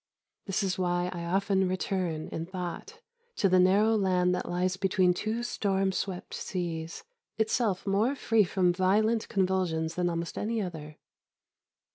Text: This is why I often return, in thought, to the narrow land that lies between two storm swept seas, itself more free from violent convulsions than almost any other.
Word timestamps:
This 0.47 0.63
is 0.63 0.79
why 0.79 1.11
I 1.13 1.25
often 1.25 1.67
return, 1.69 2.27
in 2.29 2.47
thought, 2.47 3.01
to 3.35 3.47
the 3.47 3.59
narrow 3.59 3.95
land 3.95 4.33
that 4.33 4.49
lies 4.49 4.75
between 4.75 5.13
two 5.13 5.43
storm 5.43 5.91
swept 5.91 6.33
seas, 6.33 7.03
itself 7.37 7.85
more 7.85 8.15
free 8.15 8.43
from 8.43 8.73
violent 8.73 9.29
convulsions 9.29 9.93
than 9.93 10.09
almost 10.09 10.39
any 10.39 10.59
other. 10.59 10.97